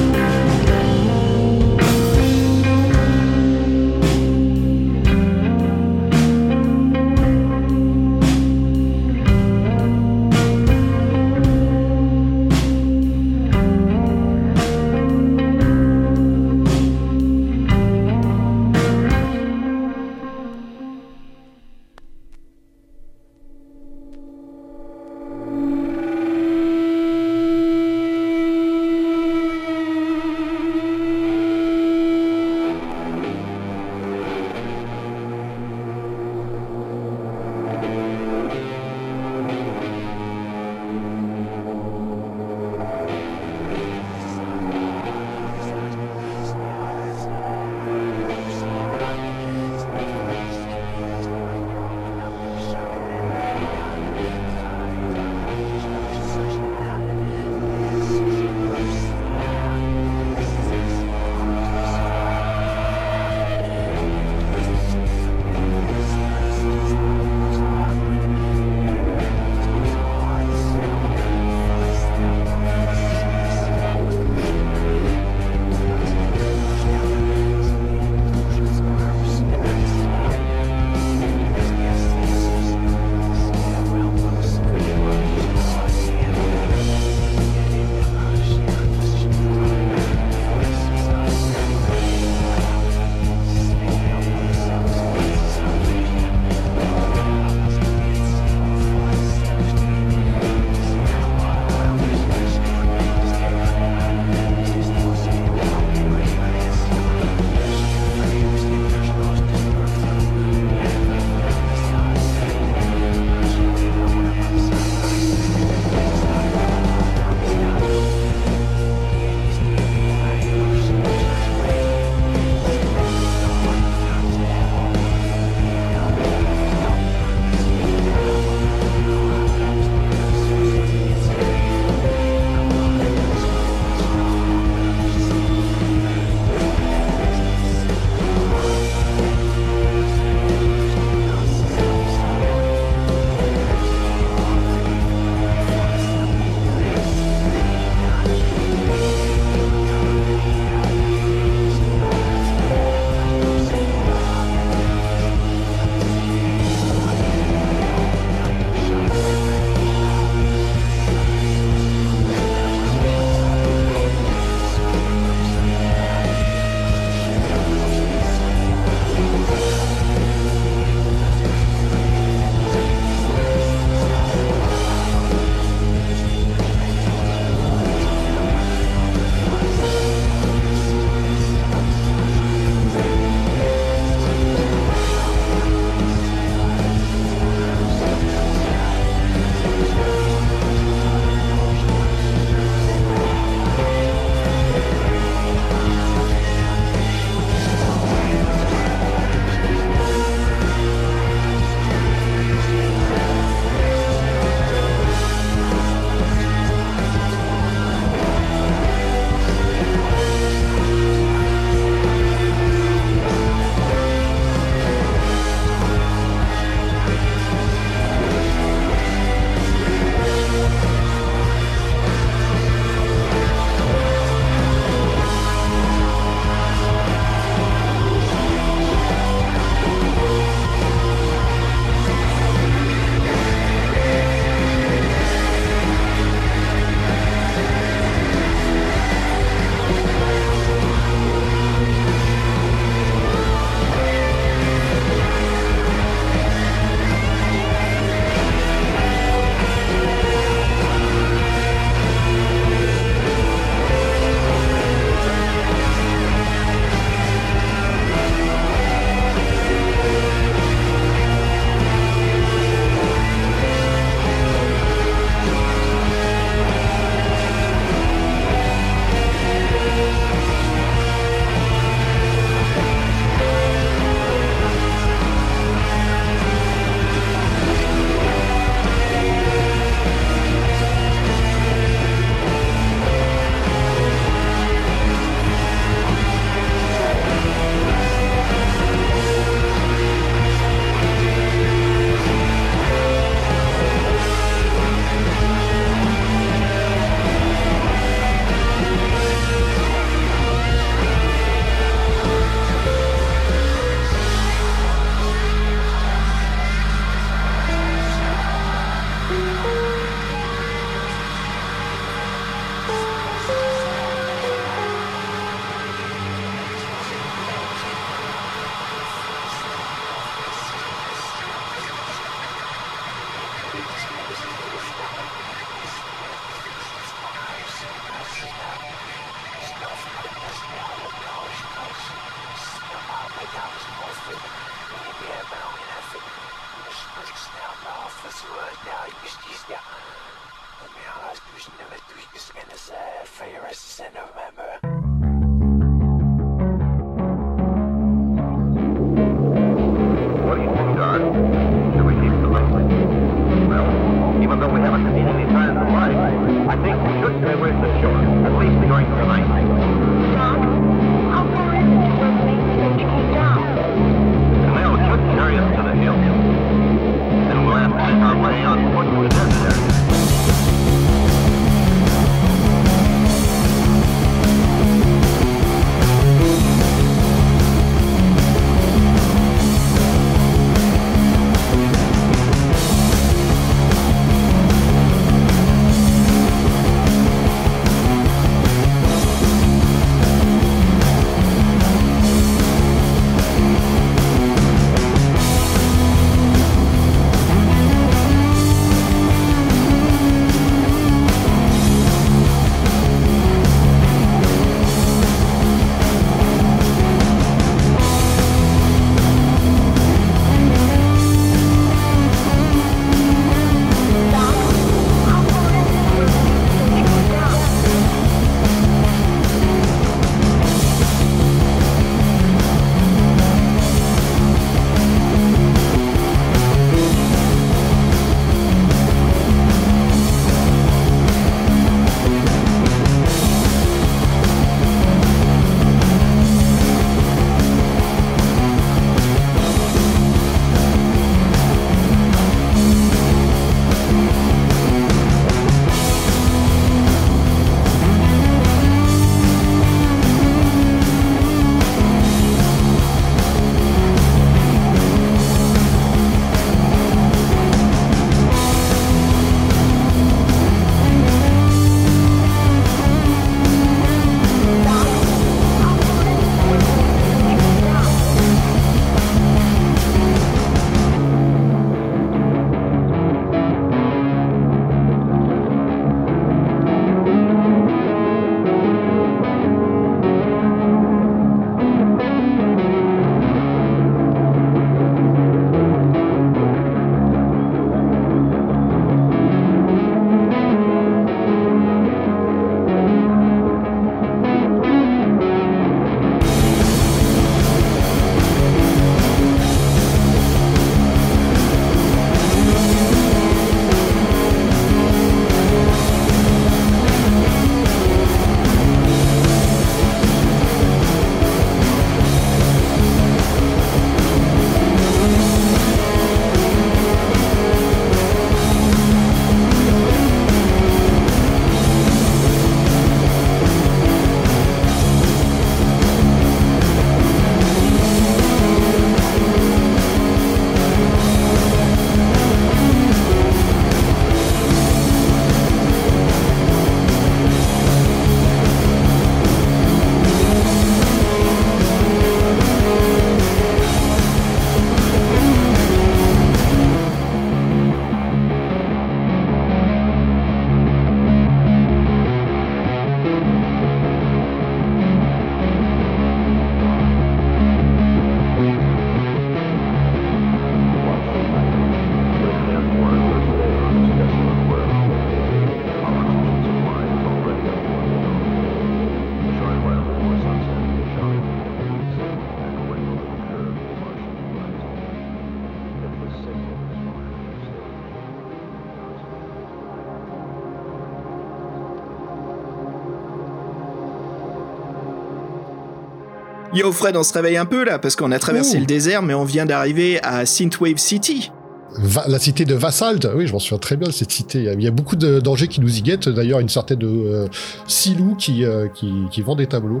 Yo 586.72 586.92
Fred, 586.92 587.16
on 587.16 587.22
se 587.22 587.32
réveille 587.32 587.56
un 587.56 587.66
peu 587.66 587.84
là, 587.84 587.98
parce 587.98 588.14
qu'on 588.16 588.30
a 588.32 588.38
traversé 588.38 588.76
Ouh. 588.76 588.80
le 588.80 588.86
désert, 588.86 589.22
mais 589.22 589.34
on 589.34 589.44
vient 589.44 589.66
d'arriver 589.66 590.20
à 590.22 590.46
Synthwave 590.46 590.98
City. 590.98 591.50
Va- 591.98 592.24
la 592.28 592.38
cité 592.38 592.64
de 592.64 592.74
Vassalt, 592.76 593.26
oui, 593.34 593.48
je 593.48 593.52
m'en 593.52 593.58
souviens 593.58 593.78
très 593.78 593.96
bien 593.96 594.06
de 594.06 594.12
cette 594.12 594.30
cité. 594.30 594.58
Il 594.74 594.80
y 594.80 594.86
a- 594.86 594.90
beaucoup 594.92 595.16
de 595.16 595.40
dangers 595.40 595.66
qui 595.66 595.80
nous 595.80 595.98
y 595.98 596.02
guettent. 596.02 596.28
D'ailleurs, 596.28 596.60
une 596.60 596.68
certaine 596.68 597.00
euh, 597.02 597.48
Silou 597.88 598.36
qui, 598.36 598.64
euh, 598.64 598.86
qui, 598.86 599.12
qui 599.32 599.42
vend 599.42 599.56
des 599.56 599.66
tableaux. 599.66 600.00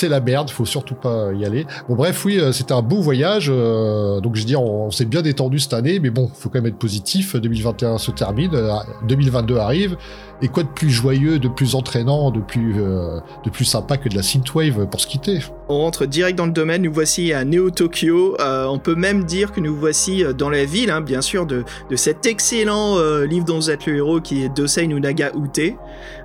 C'est 0.00 0.08
la 0.08 0.20
merde, 0.20 0.48
faut 0.48 0.64
surtout 0.64 0.94
pas 0.94 1.30
y 1.34 1.44
aller. 1.44 1.66
Bon, 1.86 1.94
bref, 1.94 2.24
oui, 2.24 2.40
euh, 2.40 2.52
c'était 2.52 2.72
un 2.72 2.80
beau 2.80 3.02
voyage. 3.02 3.50
euh, 3.50 4.20
donc, 4.20 4.34
je 4.34 4.44
dire, 4.44 4.62
on, 4.62 4.90
s'est 4.90 5.04
bien 5.04 5.20
détendu 5.20 5.58
cette 5.58 5.74
année, 5.74 6.00
mais 6.00 6.08
bon, 6.08 6.30
faut 6.32 6.48
quand 6.48 6.56
même 6.62 6.72
être 6.72 6.78
positif. 6.78 7.36
2021 7.36 7.98
se 7.98 8.10
termine, 8.10 8.54
euh, 8.54 8.72
2022 9.06 9.58
arrive. 9.58 9.98
Et 10.42 10.48
quoi 10.48 10.62
de 10.62 10.68
plus 10.68 10.88
joyeux, 10.88 11.38
de 11.38 11.48
plus 11.48 11.74
entraînant, 11.74 12.30
de 12.30 12.40
plus, 12.40 12.76
euh, 12.78 13.18
de 13.44 13.50
plus 13.50 13.66
sympa 13.66 13.98
que 13.98 14.08
de 14.08 14.14
la 14.14 14.22
synthwave 14.22 14.86
pour 14.86 15.00
se 15.00 15.06
quitter? 15.06 15.40
On 15.68 15.78
rentre 15.80 16.06
direct 16.06 16.36
dans 16.38 16.46
le 16.46 16.52
domaine, 16.52 16.82
nous 16.82 16.92
voici 16.92 17.32
à 17.34 17.44
Neo 17.44 17.70
Tokyo. 17.70 18.36
Euh, 18.40 18.64
on 18.66 18.78
peut 18.78 18.94
même 18.94 19.24
dire 19.24 19.52
que 19.52 19.60
nous 19.60 19.76
voici 19.76 20.24
euh, 20.24 20.32
dans 20.32 20.48
la 20.48 20.64
ville, 20.64 20.90
hein, 20.90 21.02
bien 21.02 21.20
sûr, 21.20 21.44
de, 21.44 21.64
de 21.90 21.96
cet 21.96 22.24
excellent 22.24 22.96
euh, 22.98 23.26
livre 23.26 23.44
dont 23.44 23.56
vous 23.56 23.70
êtes 23.70 23.84
le 23.84 23.96
héros 23.96 24.20
qui 24.20 24.42
est 24.42 24.48
Dosei 24.48 24.88
no 24.88 24.98
Naga 24.98 25.30
Ute, 25.34 25.74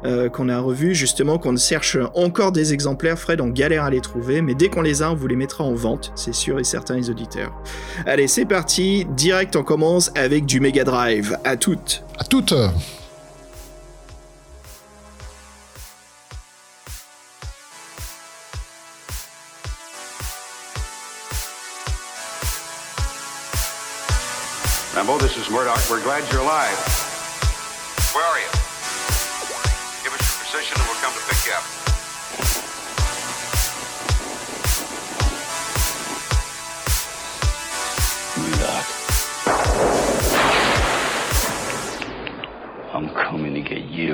euh, 0.06 0.30
qu'on 0.30 0.48
a 0.48 0.60
revu 0.60 0.96
justement, 0.96 1.38
qu'on 1.38 1.58
cherche 1.58 1.98
encore 2.16 2.54
des 2.54 2.72
exemplaires. 2.72 3.20
Fred, 3.20 3.42
on 3.42 3.50
galère 3.66 3.86
à 3.86 3.90
les 3.90 4.02
trouver, 4.02 4.44
mais 4.44 4.54
dès 4.54 4.70
qu'on 4.70 4.84
les 4.84 5.02
a, 5.02 5.12
on 5.12 5.16
vous 5.16 5.26
les 5.26 5.36
mettra 5.36 5.64
en 5.64 5.74
vente, 5.74 6.12
c'est 6.14 6.36
sûr 6.36 6.60
et 6.60 6.64
certain, 6.64 6.98
les 6.98 7.10
auditeurs. 7.10 7.52
Allez, 8.06 8.28
c'est 8.28 8.46
parti, 8.46 9.08
direct, 9.10 9.56
on 9.56 9.64
commence 9.64 10.12
avec 10.14 10.46
du 10.46 10.60
Mega 10.60 10.84
Drive. 10.84 11.36
À 11.44 11.58
toutes. 11.58 12.04
À 12.20 12.26
toutes. 12.26 12.54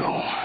You. 0.02 0.41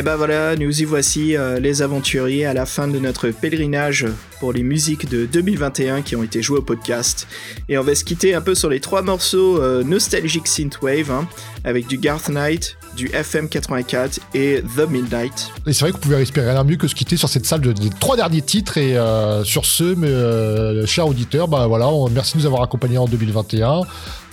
Et 0.00 0.02
ben 0.02 0.16
voilà, 0.16 0.56
nous 0.56 0.80
y 0.80 0.84
voici 0.86 1.36
euh, 1.36 1.60
les 1.60 1.82
aventuriers 1.82 2.46
à 2.46 2.54
la 2.54 2.64
fin 2.64 2.88
de 2.88 2.98
notre 2.98 3.28
pèlerinage 3.28 4.06
pour 4.38 4.54
les 4.54 4.62
musiques 4.62 5.10
de 5.10 5.26
2021 5.26 6.00
qui 6.00 6.16
ont 6.16 6.22
été 6.22 6.40
jouées 6.40 6.60
au 6.60 6.62
podcast. 6.62 7.28
Et 7.68 7.76
on 7.76 7.82
va 7.82 7.94
se 7.94 8.02
quitter 8.02 8.34
un 8.34 8.40
peu 8.40 8.54
sur 8.54 8.70
les 8.70 8.80
trois 8.80 9.02
morceaux 9.02 9.60
euh, 9.60 9.84
nostalgiques 9.84 10.46
synthwave, 10.48 11.10
hein, 11.10 11.28
avec 11.64 11.86
du 11.86 11.98
Garth 11.98 12.30
Knight, 12.30 12.78
du 12.96 13.08
FM 13.12 13.50
84 13.50 14.20
et 14.32 14.62
The 14.74 14.88
Midnight. 14.88 15.50
Et 15.66 15.74
c'est 15.74 15.80
vrai 15.82 15.90
vous 15.90 15.98
pouvez 15.98 16.16
respirer 16.16 16.50
rien 16.50 16.64
mieux 16.64 16.76
que 16.76 16.88
se 16.88 16.94
quitter 16.94 17.18
sur 17.18 17.28
cette 17.28 17.44
salle 17.44 17.60
de, 17.60 17.72
des 17.72 17.90
trois 18.00 18.16
derniers 18.16 18.40
titres. 18.40 18.78
Et 18.78 18.96
euh, 18.96 19.44
sur 19.44 19.66
ce, 19.66 19.84
mes 19.94 20.06
euh, 20.08 20.86
chers 20.86 21.08
auditeurs, 21.08 21.46
bah 21.46 21.66
voilà, 21.66 21.88
on- 21.90 22.08
merci 22.08 22.38
de 22.38 22.38
nous 22.38 22.46
avoir 22.46 22.62
accompagnés 22.62 22.96
en 22.96 23.06
2021. 23.06 23.82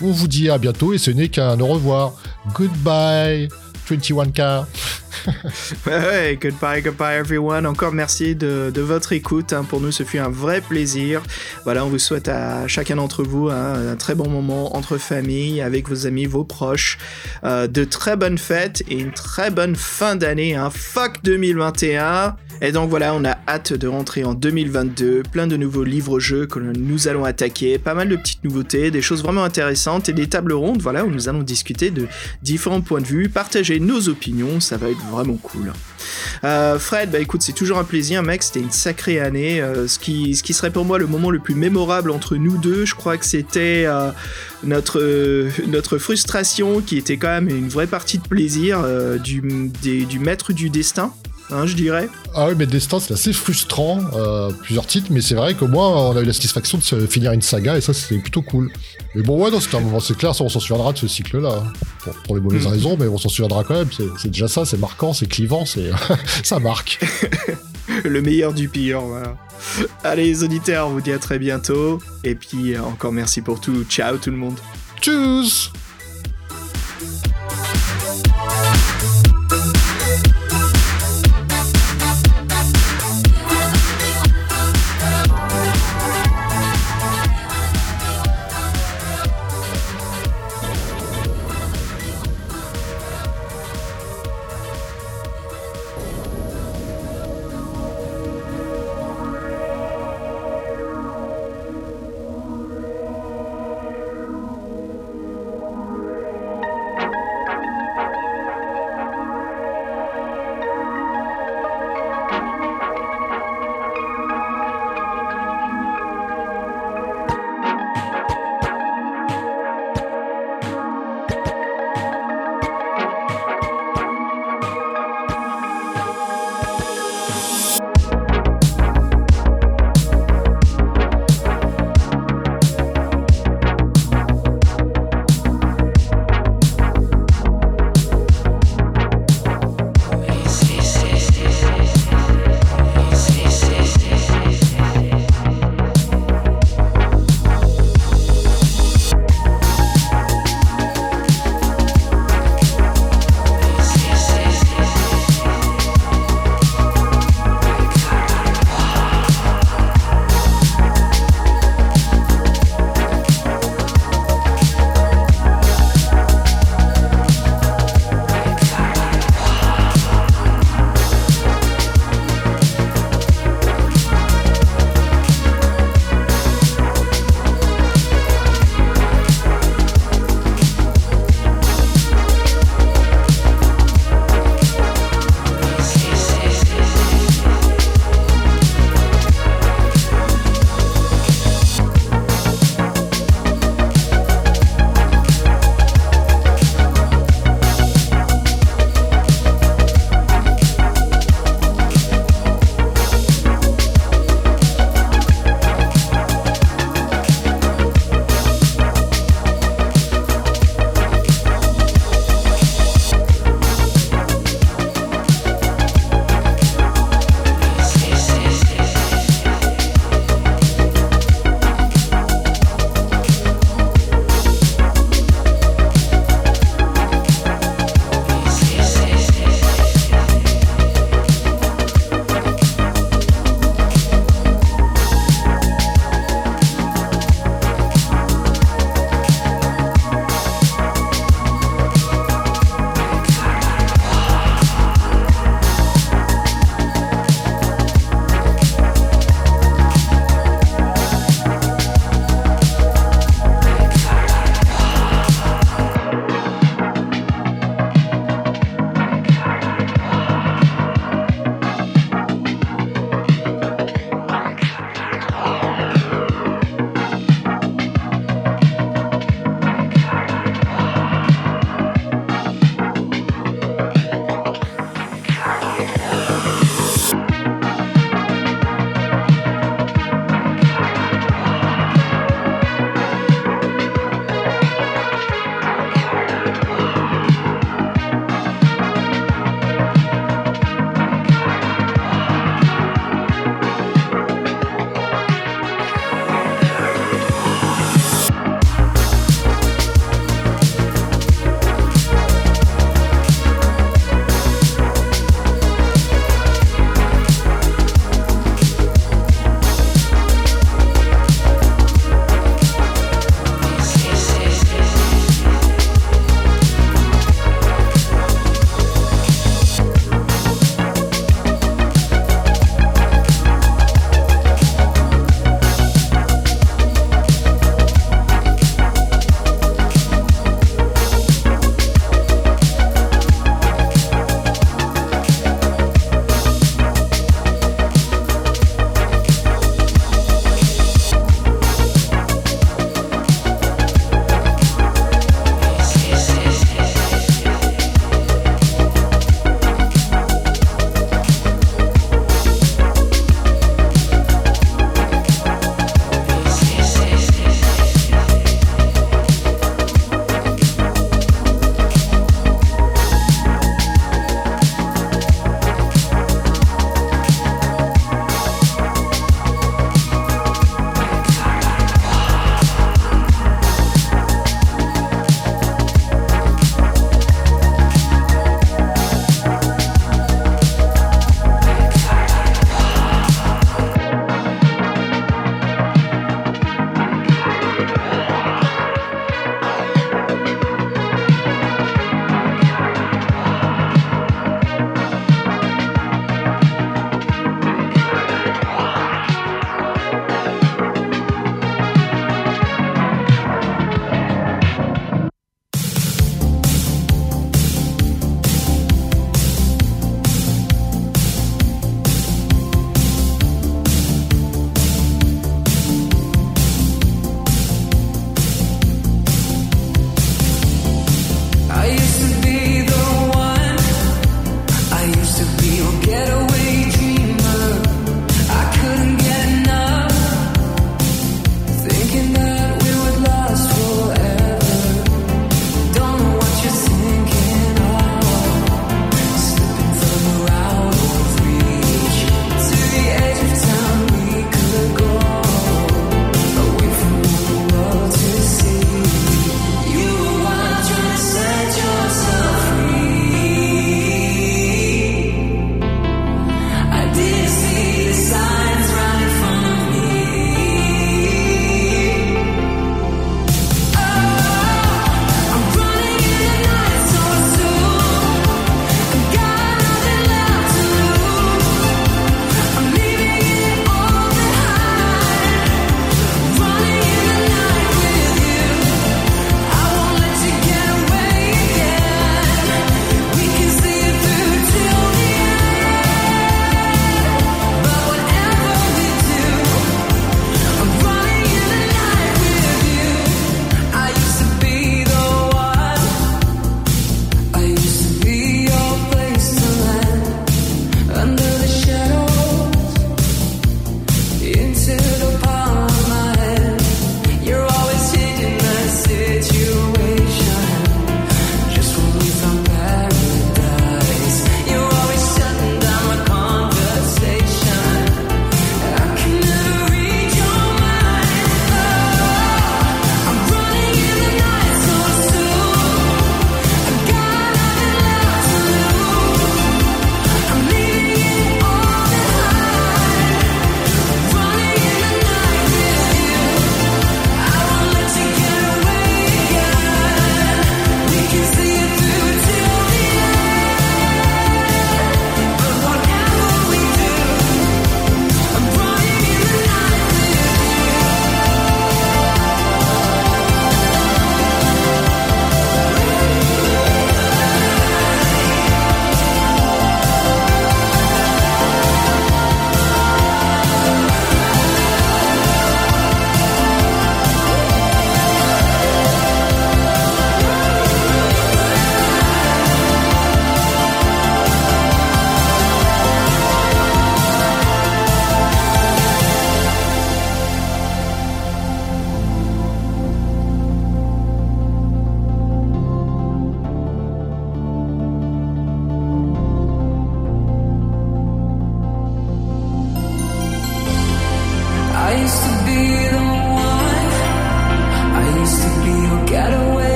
On 0.00 0.12
vous 0.12 0.28
dit 0.28 0.48
à 0.48 0.56
bientôt 0.56 0.94
et 0.94 0.98
ce 0.98 1.10
n'est 1.10 1.28
qu'un 1.28 1.60
au 1.60 1.66
revoir. 1.66 2.14
Goodbye, 2.54 3.48
21K. 3.88 4.64
Ouais, 5.86 5.92
ouais, 5.98 6.38
goodbye, 6.40 6.80
goodbye 6.80 7.16
everyone. 7.18 7.66
Encore 7.66 7.92
merci 7.92 8.34
de, 8.36 8.70
de 8.72 8.80
votre 8.80 9.12
écoute. 9.12 9.52
hein. 9.52 9.64
Pour 9.68 9.80
nous, 9.80 9.90
ce 9.90 10.04
fut 10.04 10.18
un 10.18 10.28
vrai 10.28 10.60
plaisir. 10.60 11.22
Voilà, 11.64 11.84
on 11.84 11.88
vous 11.88 11.98
souhaite 11.98 12.28
à 12.28 12.68
chacun 12.68 12.96
d'entre 12.96 13.24
vous 13.24 13.48
hein, 13.48 13.90
un 13.92 13.96
très 13.96 14.14
bon 14.14 14.28
moment 14.28 14.76
entre 14.76 14.96
famille, 14.96 15.60
avec 15.60 15.88
vos 15.88 16.06
amis, 16.06 16.26
vos 16.26 16.44
proches. 16.44 16.98
Euh, 17.44 17.66
de 17.66 17.84
très 17.84 18.16
bonnes 18.16 18.38
fêtes 18.38 18.82
et 18.88 18.94
une 18.98 19.12
très 19.12 19.50
bonne 19.50 19.74
fin 19.76 20.14
d'année. 20.16 20.54
Hein. 20.54 20.70
Fuck 20.70 21.22
2021. 21.24 22.36
Et 22.60 22.72
donc 22.72 22.90
voilà, 22.90 23.14
on 23.14 23.24
a 23.24 23.36
hâte 23.46 23.72
de 23.72 23.86
rentrer 23.86 24.24
en 24.24 24.34
2022. 24.34 25.22
Plein 25.30 25.46
de 25.46 25.56
nouveaux 25.56 25.84
livres-jeux 25.84 26.46
que 26.46 26.58
nous 26.58 27.06
allons 27.06 27.24
attaquer. 27.24 27.78
Pas 27.78 27.94
mal 27.94 28.08
de 28.08 28.16
petites 28.16 28.42
nouveautés, 28.44 28.90
des 28.90 29.02
choses 29.02 29.22
vraiment 29.22 29.44
intéressantes 29.44 30.08
et 30.08 30.12
des 30.12 30.26
tables 30.28 30.52
rondes, 30.52 30.80
voilà, 30.82 31.04
où 31.04 31.10
nous 31.10 31.28
allons 31.28 31.42
discuter 31.42 31.90
de 31.90 32.08
différents 32.42 32.80
points 32.80 33.00
de 33.00 33.06
vue, 33.06 33.28
partager 33.28 33.77
nos 33.80 34.08
opinions. 34.08 34.60
Ça 34.60 34.76
va 34.76 34.88
être 34.90 35.04
vraiment 35.10 35.36
cool. 35.36 35.72
Euh, 36.44 36.78
Fred, 36.78 37.10
bah 37.10 37.18
écoute, 37.18 37.42
c'est 37.42 37.52
toujours 37.52 37.78
un 37.78 37.84
plaisir, 37.84 38.22
mec. 38.22 38.42
C'était 38.42 38.60
une 38.60 38.70
sacrée 38.70 39.20
année. 39.20 39.60
Euh, 39.60 39.88
ce, 39.88 39.98
qui, 39.98 40.36
ce 40.36 40.42
qui 40.42 40.52
serait 40.52 40.70
pour 40.70 40.84
moi 40.84 40.98
le 40.98 41.06
moment 41.06 41.30
le 41.30 41.38
plus 41.38 41.54
mémorable 41.54 42.10
entre 42.10 42.36
nous 42.36 42.56
deux, 42.58 42.84
je 42.84 42.94
crois 42.94 43.16
que 43.16 43.26
c'était 43.26 43.84
euh, 43.86 44.10
notre, 44.62 45.00
notre 45.66 45.98
frustration 45.98 46.80
qui 46.80 46.98
était 46.98 47.16
quand 47.16 47.28
même 47.28 47.48
une 47.48 47.68
vraie 47.68 47.86
partie 47.86 48.18
de 48.18 48.26
plaisir 48.26 48.84
du, 49.18 49.42
du 49.82 50.18
maître 50.18 50.52
du 50.52 50.70
destin, 50.70 51.12
hein, 51.50 51.66
je 51.66 51.74
dirais. 51.74 52.08
Ah 52.34 52.46
oui, 52.48 52.54
mais 52.56 52.66
Destin, 52.66 53.00
c'est 53.00 53.14
assez 53.14 53.32
frustrant, 53.32 54.00
euh, 54.14 54.50
plusieurs 54.62 54.86
titres, 54.86 55.08
mais 55.10 55.20
c'est 55.20 55.34
vrai 55.34 55.54
qu'au 55.54 55.68
moins, 55.68 55.88
on 55.88 56.16
a 56.16 56.20
eu 56.20 56.24
la 56.24 56.32
satisfaction 56.32 56.78
de 56.78 56.82
se 56.82 57.06
finir 57.06 57.32
une 57.32 57.42
saga, 57.42 57.76
et 57.76 57.80
ça, 57.80 57.92
c'était 57.92 58.20
plutôt 58.20 58.42
cool. 58.42 58.70
Mais 59.14 59.22
bon, 59.22 59.42
ouais, 59.42 59.50
non, 59.50 59.60
c'était 59.60 59.76
un 59.76 59.80
moment, 59.80 60.00
c'est 60.00 60.16
clair, 60.16 60.34
ça, 60.34 60.44
on 60.44 60.48
s'en 60.48 60.60
souviendra 60.60 60.92
de 60.92 60.98
ce 60.98 61.08
cycle-là. 61.08 61.64
Pour, 62.04 62.14
pour 62.24 62.34
les 62.36 62.40
mauvaises 62.42 62.64
Mm. 62.66 62.70
raisons, 62.70 62.96
mais 62.98 63.06
on 63.06 63.18
s'en 63.18 63.28
souviendra 63.28 63.64
quand 63.64 63.74
même, 63.74 63.88
c'est 63.96 64.04
c'est 64.18 64.28
déjà 64.30 64.48
ça, 64.48 64.64
c'est 64.64 64.78
marquant, 64.78 65.12
c'est 65.12 65.26
clivant, 65.26 65.64
c'est 65.66 65.90
ça 66.44 66.58
marque. 66.60 66.98
le 68.04 68.22
meilleur 68.22 68.52
du 68.54 68.68
pire, 68.68 69.00
voilà. 69.00 69.36
Allez, 70.04 70.24
les 70.26 70.44
auditeurs, 70.44 70.86
on 70.88 70.90
vous 70.90 71.00
dit 71.00 71.12
à 71.12 71.18
très 71.18 71.38
bientôt. 71.38 71.98
Et 72.22 72.34
puis, 72.36 72.74
euh, 72.74 72.82
encore 72.82 73.12
merci 73.12 73.40
pour 73.42 73.60
tout. 73.60 73.84
Ciao 73.88 74.16
tout 74.18 74.30
le 74.30 74.36
monde. 74.36 74.58
Tchuss 75.00 75.72